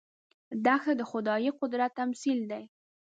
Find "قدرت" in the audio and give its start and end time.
1.59-1.91